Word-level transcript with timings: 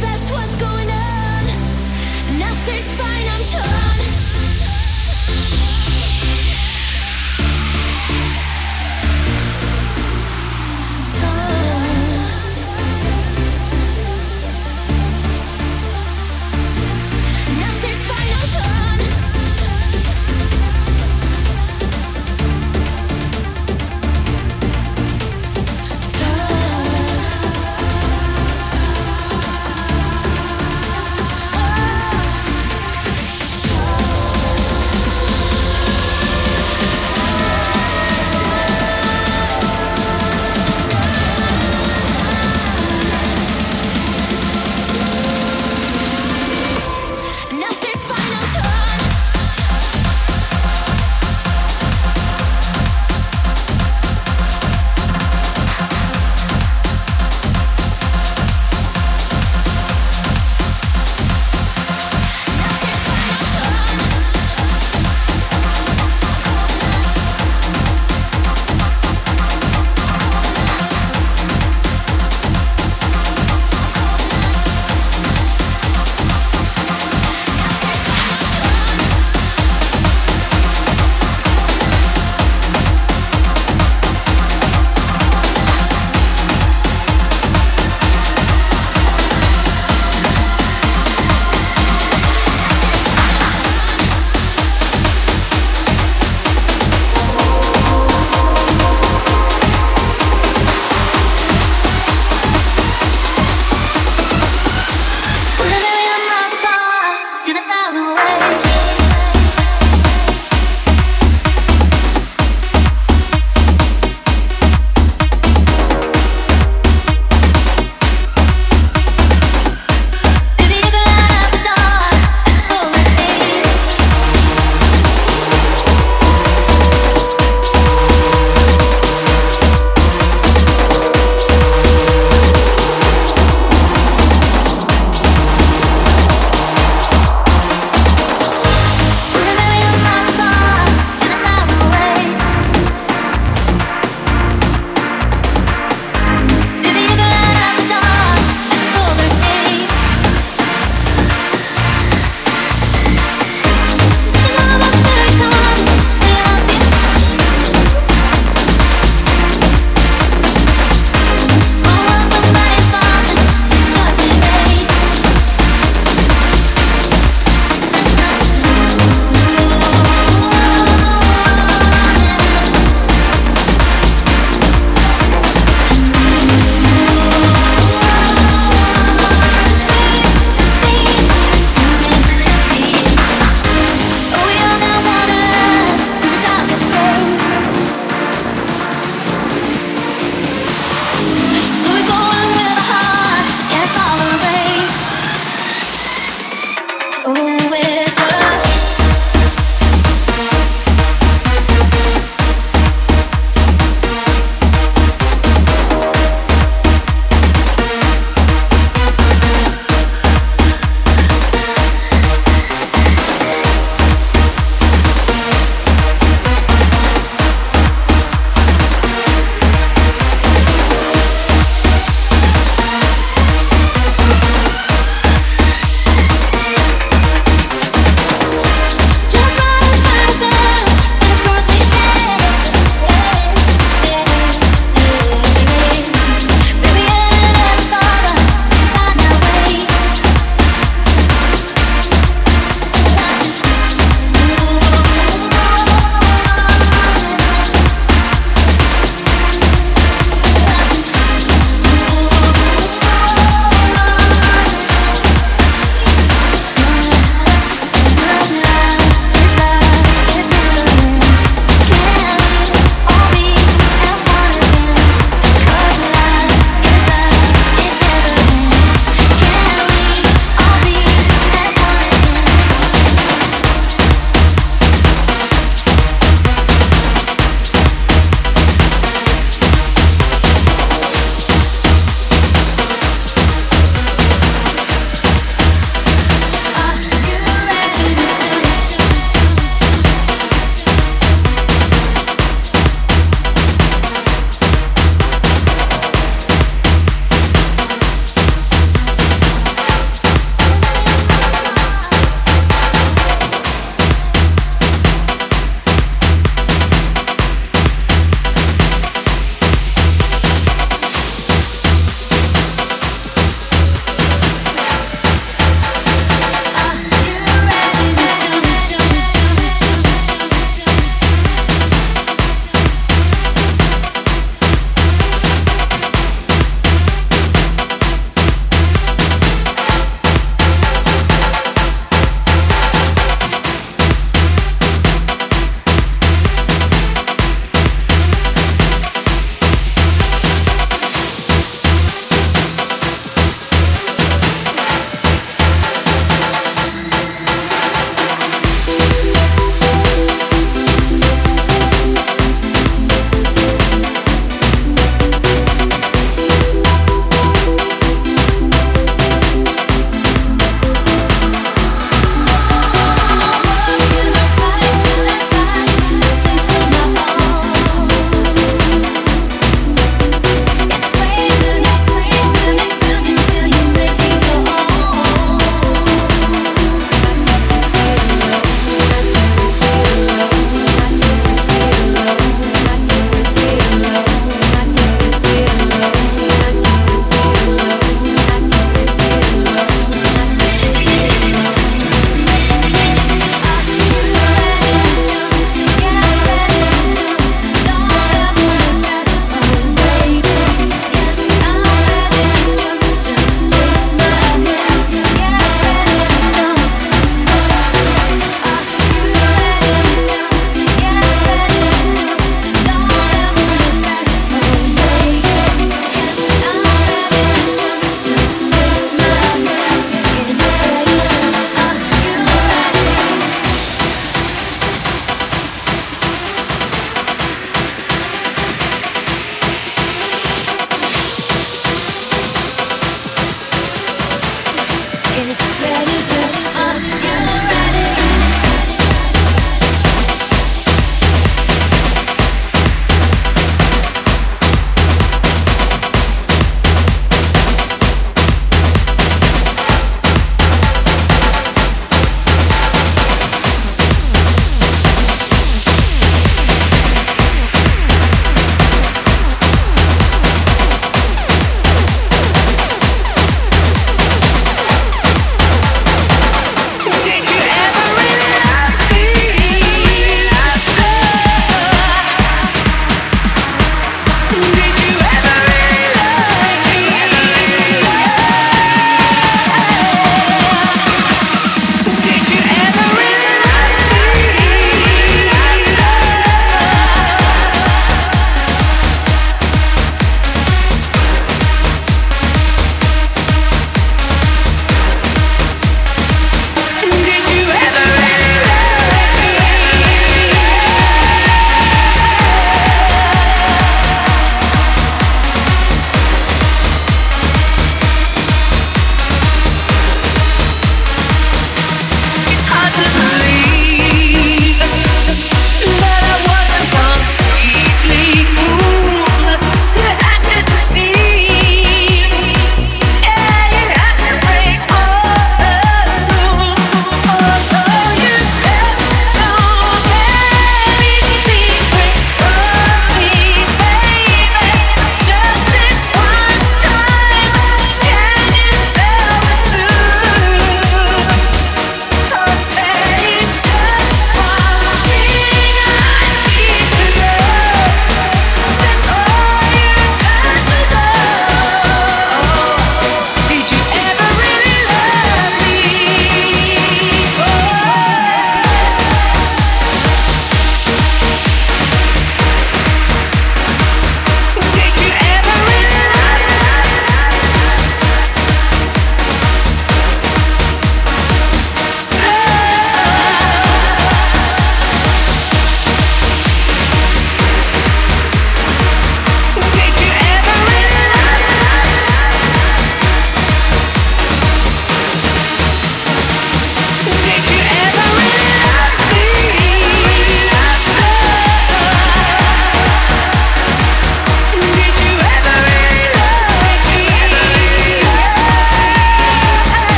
That's 0.00 0.30
what's 0.30 0.54
going 0.56 0.90
on. 0.90 1.44
Nothing's 2.38 2.94
fine, 2.94 3.28
I'm 3.28 3.44
torn. 3.44 3.91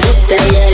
gusta, 0.00 0.34
ella 0.34 0.58
le 0.64 0.67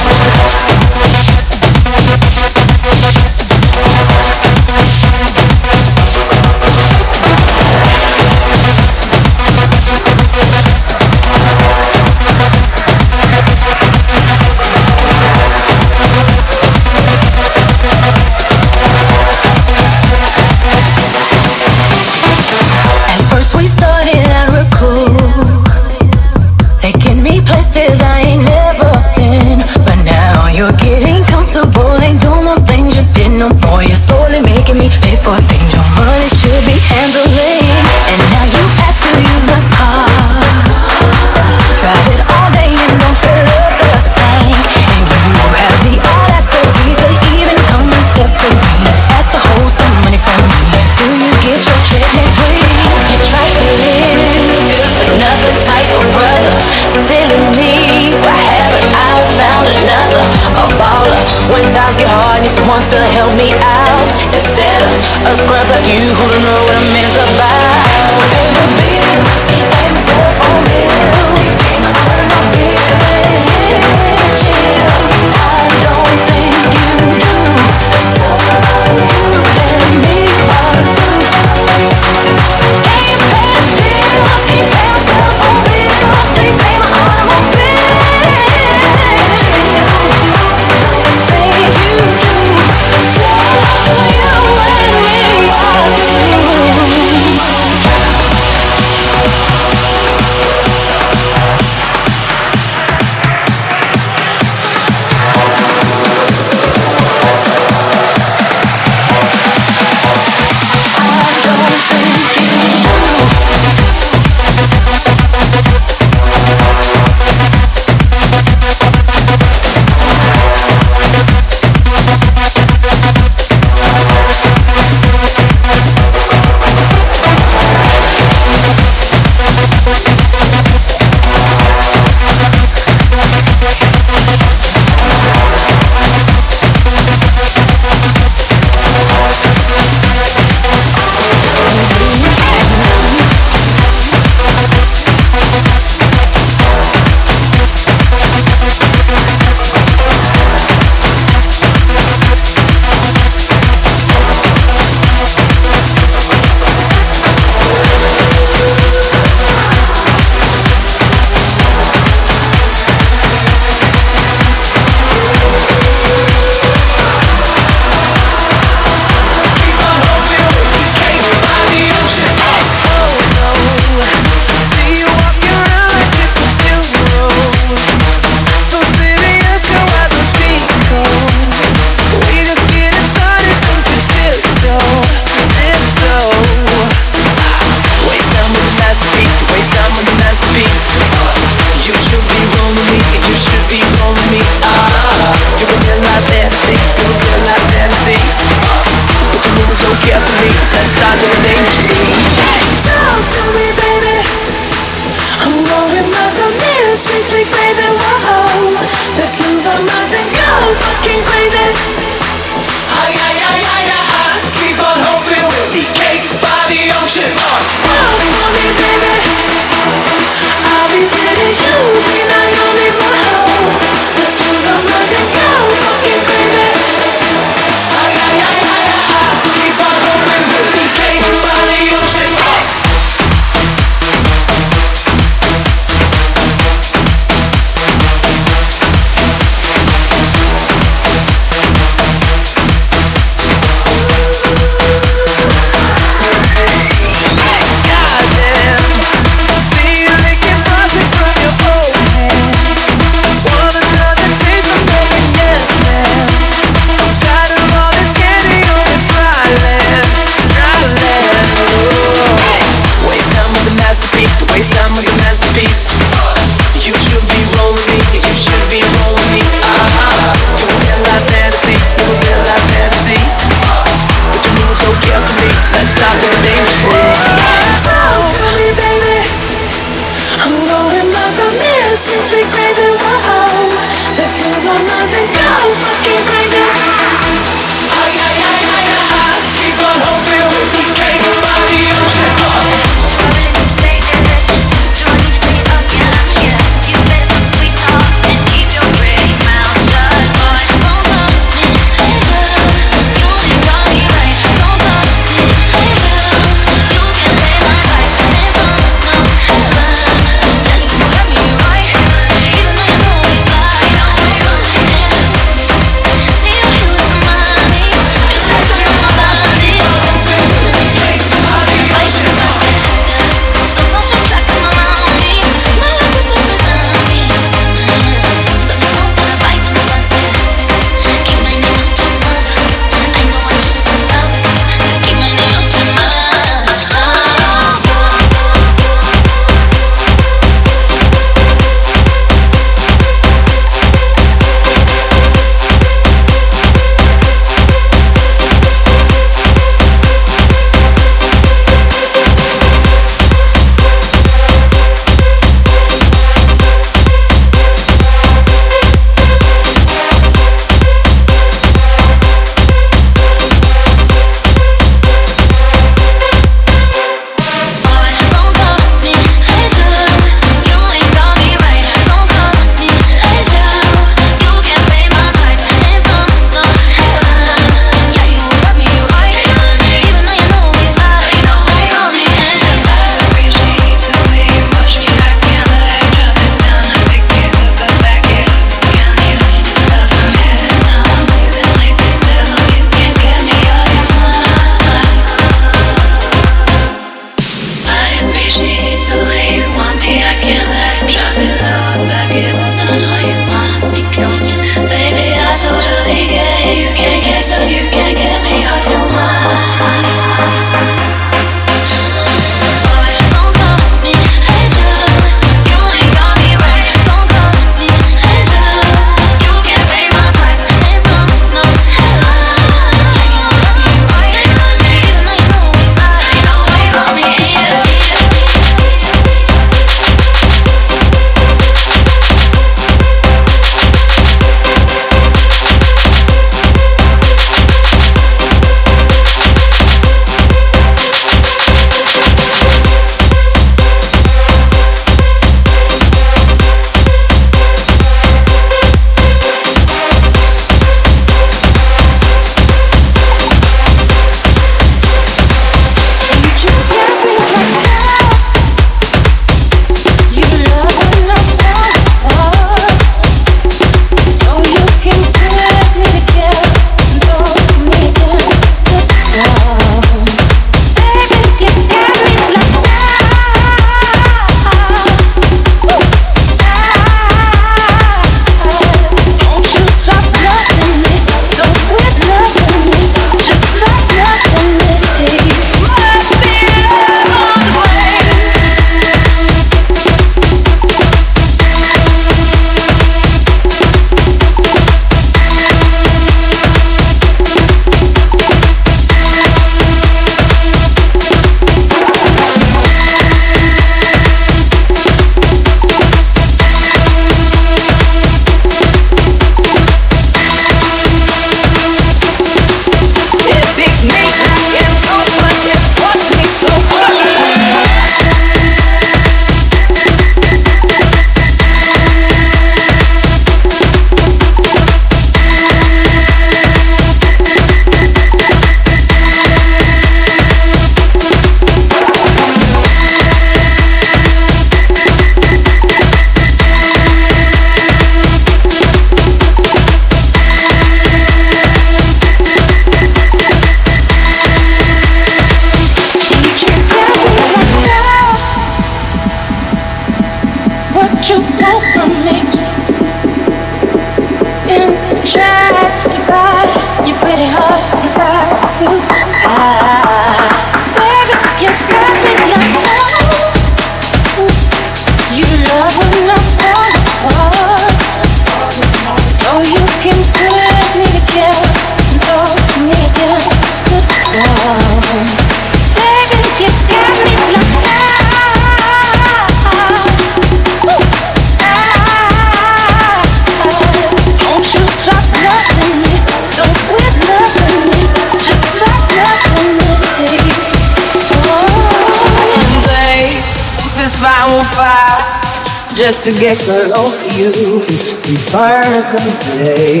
just 596.08 596.24
to 596.24 596.32
get 596.40 596.56
close 596.64 597.20
to 597.20 597.28
you. 597.36 597.52
We 597.84 598.34
burn 598.48 598.96
someday. 599.04 600.00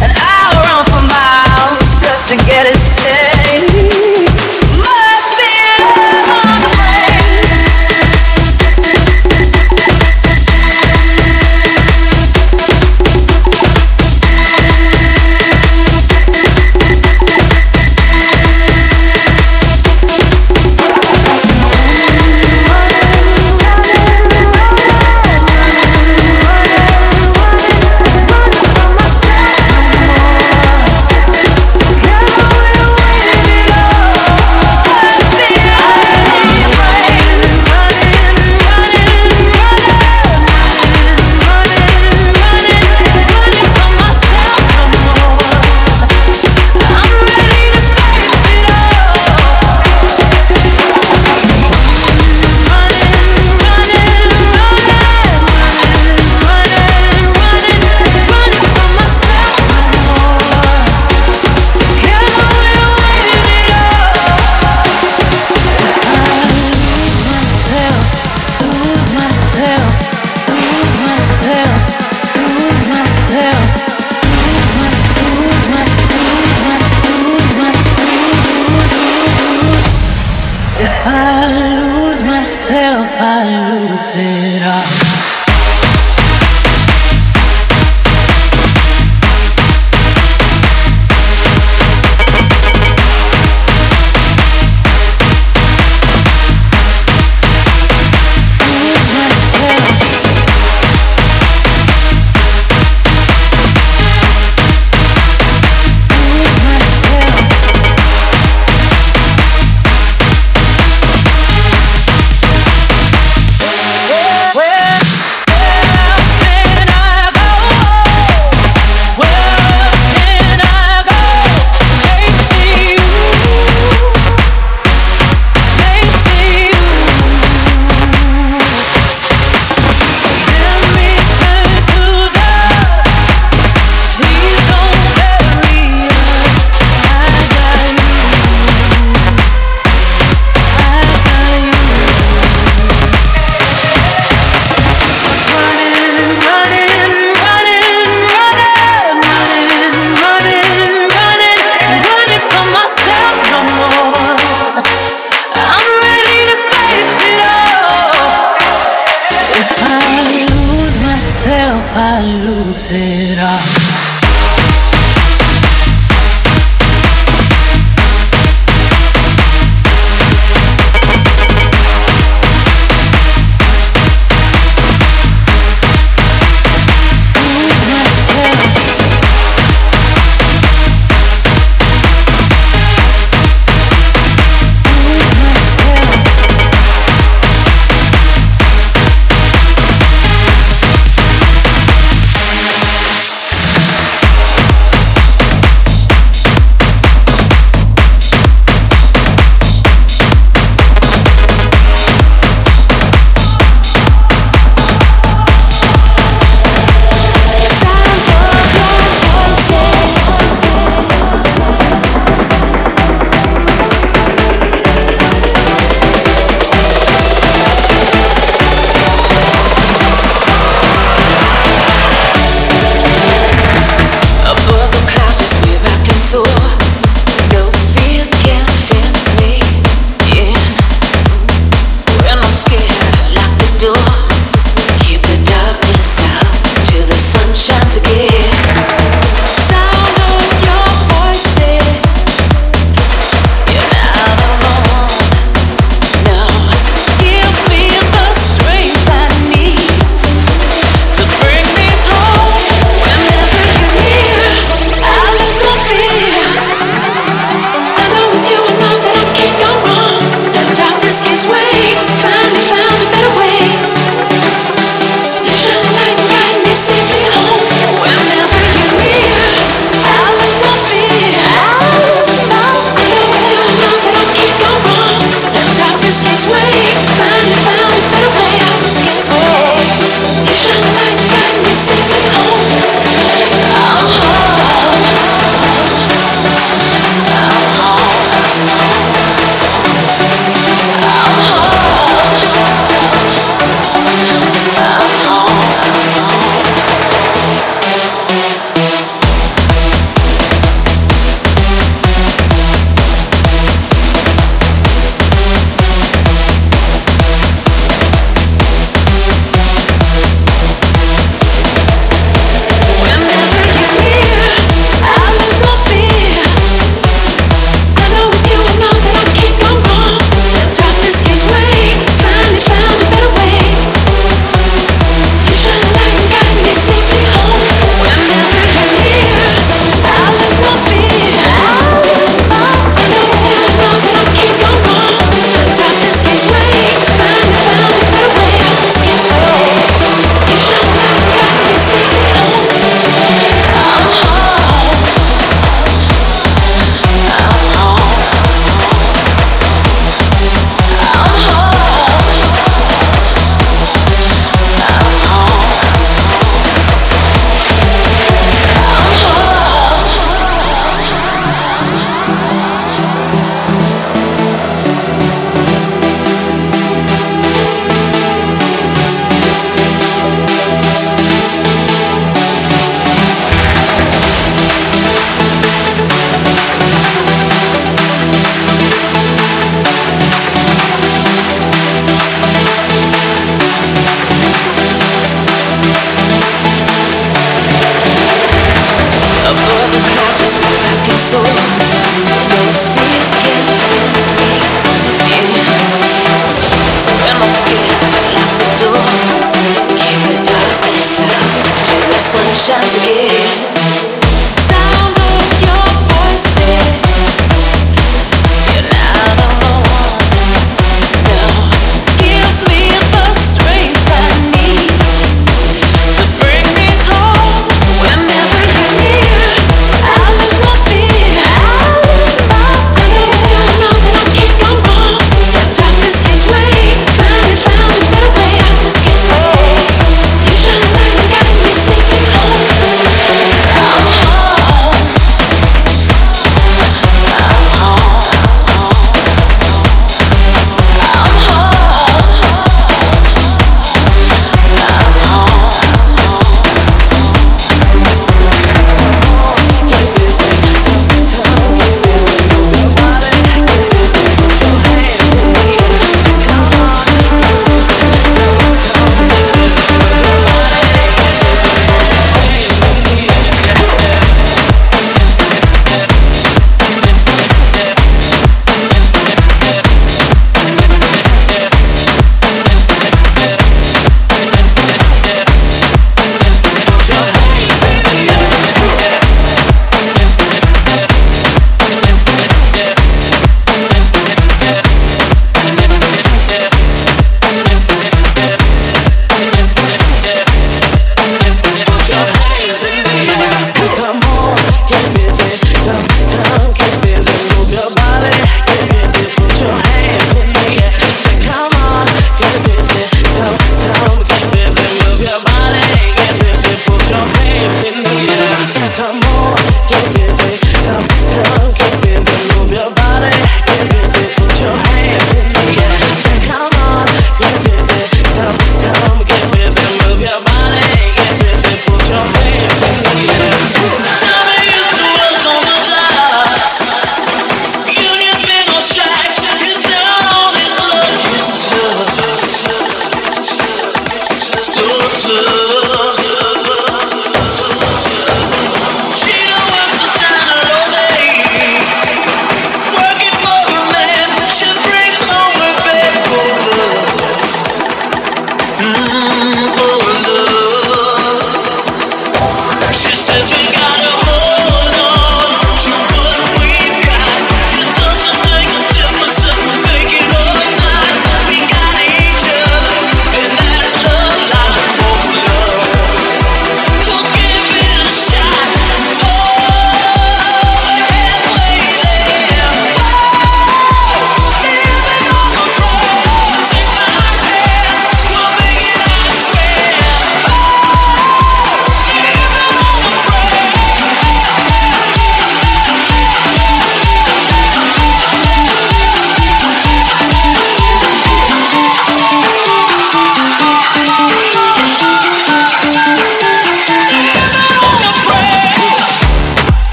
And 0.00 0.12
I'll 0.16 0.56
run 0.64 0.84
for 0.88 1.04
miles 1.04 2.00
just 2.00 2.24
to 2.32 2.36
get 2.48 2.64
it 2.64 2.75